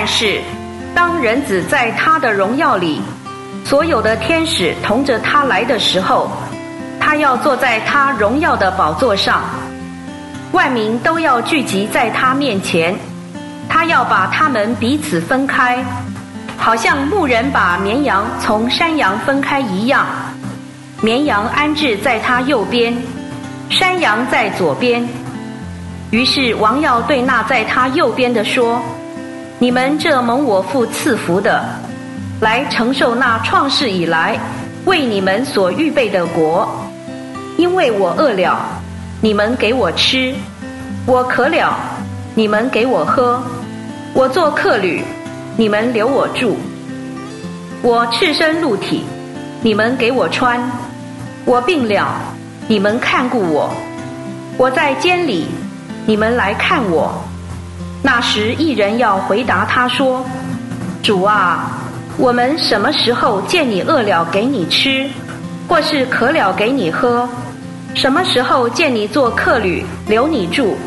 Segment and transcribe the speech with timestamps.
[0.00, 0.40] 但是，
[0.94, 3.02] 当人子在他的荣耀里，
[3.66, 6.30] 所有的天使同着他来的时候，
[6.98, 9.42] 他要坐在他荣耀的宝座上，
[10.52, 12.96] 万民都要聚集在他面前，
[13.68, 15.84] 他要把他们彼此分开，
[16.56, 20.06] 好像牧人把绵羊从山羊分开一样。
[21.02, 22.96] 绵羊安置在他右边，
[23.68, 25.06] 山羊在左边。
[26.10, 28.80] 于是王耀对那在他右边的说
[29.62, 31.62] ：“你们这蒙我父赐福的，
[32.40, 34.40] 来承受那创世以来
[34.86, 36.66] 为你们所预备的国。
[37.58, 38.58] 因为我饿了，
[39.20, 40.32] 你们给我吃；
[41.04, 41.76] 我渴了，
[42.34, 43.38] 你们给我喝；
[44.14, 45.04] 我做客旅，
[45.58, 46.56] 你们留我住；
[47.82, 49.04] 我赤身露体，
[49.60, 50.58] 你们给我穿。”
[51.44, 52.14] 我病了，
[52.66, 53.68] 你们看顾我；
[54.56, 55.44] 我在监里，
[56.06, 57.22] 你们来看我。
[58.02, 60.24] 那时一人要回答他说
[61.02, 61.70] ：“主啊，
[62.16, 65.08] 我们什么时候见你饿了给你吃，
[65.68, 67.28] 或是渴了给你喝？
[67.94, 70.78] 什么时候见你做客旅留你住，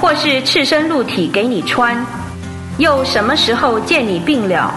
[0.00, 1.96] 或是赤身露体给你穿？
[2.78, 4.72] 又什么时候见你病了，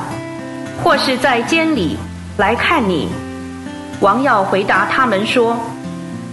[0.83, 1.97] 或是在监里
[2.37, 3.07] 来看你？”
[4.01, 5.57] 王耀回答他们说：“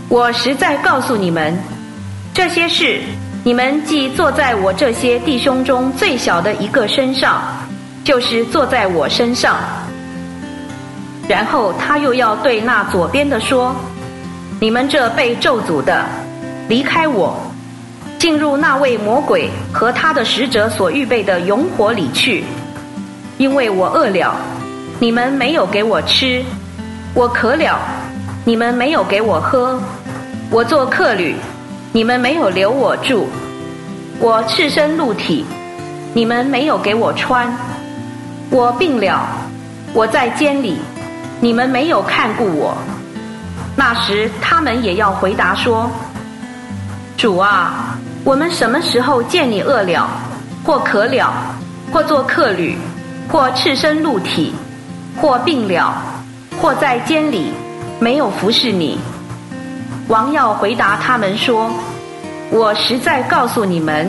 [0.08, 1.58] 我实在告诉你们，
[2.32, 3.00] 这些事，
[3.46, 7.42] 你们既坐在我这些弟兄中最小的一个身上，
[8.02, 9.58] 就是坐在我身上。”
[11.28, 13.76] 然后他又要对那左边的说
[14.58, 16.06] ：“你们这被咒诅的，
[16.68, 17.36] 离开我，
[18.18, 22.44] 进入那位魔鬼和他的使者所预备的永火里去，
[23.36, 24.34] 因为我饿了，
[24.98, 26.42] 你们没有给我吃。”
[27.14, 27.78] 我渴了，
[28.44, 29.78] 你们没有给我喝；
[30.50, 31.36] 我做客旅，
[31.96, 33.28] 你们没有留我住；
[34.18, 35.44] 我赤身露体，
[36.12, 37.46] 你们没有给我穿；
[38.50, 39.24] 我病了，
[39.92, 40.76] 我在监里，
[41.38, 42.76] 你们没有看顾我。
[43.76, 45.88] 那时他们也要回答说
[47.16, 50.10] ：“主啊，我们什么时候见你饿了，
[50.64, 51.32] 或渴了，
[51.92, 52.76] 或做客旅，
[53.28, 54.52] 或赤身露体，
[55.22, 55.94] 或病了？”
[56.60, 57.52] 或在监里，
[58.00, 58.98] 没有服侍你。
[60.08, 61.70] 王耀回答他们说
[62.52, 64.06] ：“我实在告诉你们，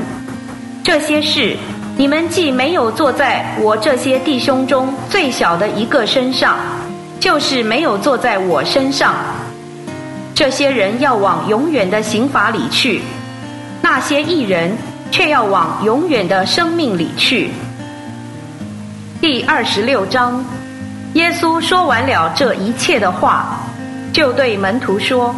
[0.83, 1.55] 这些事，
[1.95, 6.57] 你们既没有坐在我这些弟兄中最小的一个身上，
[7.17, 9.15] 就是没有坐在我身上。
[10.33, 13.01] 这些人要往永远的刑罚里去，
[13.81, 14.75] 那些艺人
[15.11, 17.51] 却要往永远的生命里去。”
[19.21, 20.43] 第二十六章。
[21.13, 23.57] 耶稣说完了这一切的话，
[24.11, 25.33] 就对门徒说：“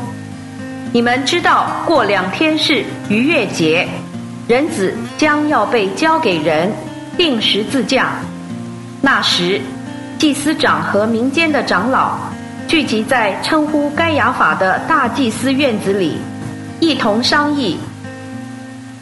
[0.94, 3.88] 你们知道，过两天是逾越节，
[4.48, 6.72] 人子将要被交给人，
[7.18, 8.12] 定十字架。
[9.02, 9.62] 那时，
[10.18, 12.18] 祭司长和民间的长老
[12.68, 16.18] 聚集在称呼该亚法的大祭司院子里，
[16.80, 17.78] 一同商议，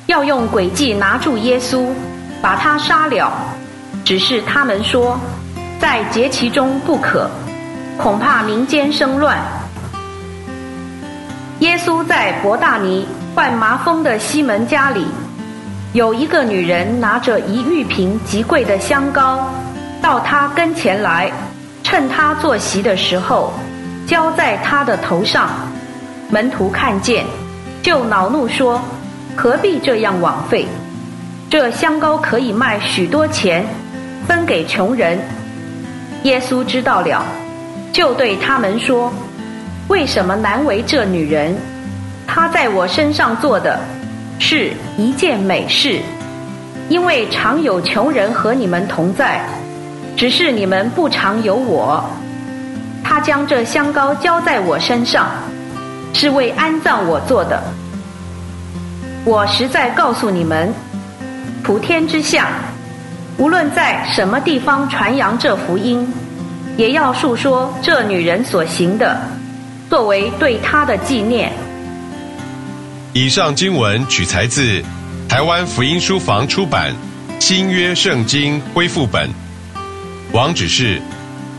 [0.08, 1.88] 要用诡计拿住耶稣，
[2.42, 3.32] 把他杀了。
[4.04, 5.20] 只是他们说。”
[5.78, 7.30] 在节期中不可，
[7.98, 9.38] 恐怕民间生乱。
[11.66, 15.08] 耶稣在伯大尼患麻风的西门家里，
[15.94, 19.50] 有一个女人拿着一玉瓶极贵的香膏，
[20.00, 21.32] 到他跟前来，
[21.82, 23.52] 趁他坐席的时候，
[24.06, 25.50] 浇在他的头上。
[26.30, 27.26] 门徒看见，
[27.82, 28.80] 就恼怒说
[29.36, 30.68] ：“何必这样枉费？
[31.50, 33.66] 这香膏可以卖许多钱，
[34.28, 35.18] 分给穷人。”
[36.22, 37.26] 耶稣知道了，
[37.92, 39.12] 就对他们说
[39.88, 41.56] ：“为什么难为这女人？
[42.26, 43.80] 她在我身上做的，
[44.40, 46.00] 是一件美事。
[46.90, 49.44] 因为常有穷人和你们同在，
[50.16, 52.04] 只是你们不常有我。
[53.04, 55.28] 他将这香膏浇在我身上，
[56.14, 57.62] 是为安葬我做的。
[59.24, 60.74] 我实在告诉你们，
[61.64, 62.50] 普天之下。”
[63.38, 66.08] 无论在什么地方传扬这福音，
[66.78, 69.20] 也要述说这女人所行的，
[69.90, 71.52] 作为对他的纪念。
[73.14, 74.84] 以上经文取材自
[75.30, 76.94] 台湾福音书房出版
[77.42, 79.30] 《新约圣经恢复本》，
[80.34, 81.02] 网址是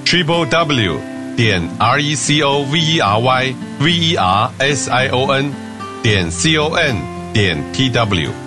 [0.05, 1.00] triple w
[1.37, 5.31] 点 r e c o v e r y v e r s i o
[5.32, 5.52] n
[6.02, 6.96] 点 c o n
[7.32, 8.45] 点 t w。